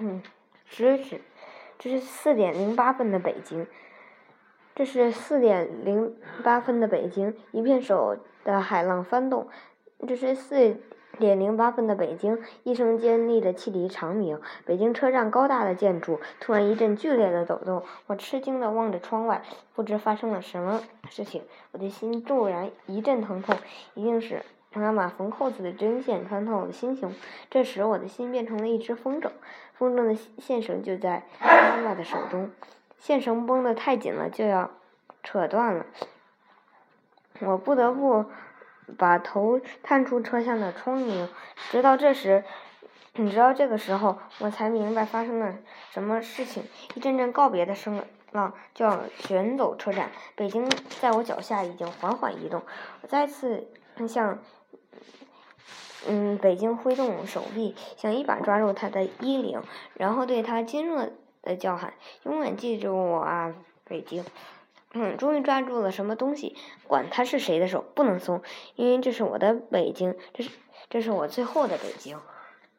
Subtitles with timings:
[0.00, 0.22] 嗯，
[0.68, 1.20] 指指，
[1.78, 3.66] 这是四点零八分的北京。
[4.74, 9.48] 这是四点零八分的北京，一片手的海浪翻动。
[10.06, 10.76] 这是四
[11.18, 14.40] 点零八分的北京，一声尖利的汽笛长鸣。
[14.64, 19.42] 北京车站高大的建筑突然一阵剧烈的抖动，我吃惊的望着窗外，
[19.74, 20.80] 不知发生了什么
[21.10, 21.42] 事情。
[21.72, 23.56] 我的心骤然一阵疼痛，
[23.94, 27.14] 一定是妈妈缝扣子的针线穿透了心胸。
[27.50, 29.30] 这时，我的心变成了一只风筝，
[29.74, 32.50] 风筝的线绳就在妈妈的手中。
[32.98, 34.70] 线绳绷得太紧了，就要
[35.22, 35.86] 扯断了。
[37.40, 38.26] 我不得不
[38.96, 41.28] 把头探出车厢的窗棂。
[41.70, 42.44] 直到这时，
[43.14, 45.54] 你直到这个时候，我才明白发生了
[45.90, 46.64] 什么事情。
[46.94, 50.10] 一阵阵告别的声浪就要卷走车站。
[50.34, 50.68] 北京
[51.00, 52.62] 在我脚下已经缓缓移动。
[53.02, 53.68] 我再次
[54.08, 54.38] 向
[56.06, 59.62] 嗯北京挥动手臂，想一把抓住他的衣领，
[59.94, 61.12] 然后对他尖锐。
[61.40, 61.94] 的叫喊，
[62.24, 64.24] 永远记住我啊，北京！
[64.92, 66.56] 嗯，终于抓住了什么东西，
[66.86, 68.42] 管他是谁的手，不能松，
[68.74, 70.50] 因为这是我的北京，这是
[70.90, 72.18] 这是我最后的北京。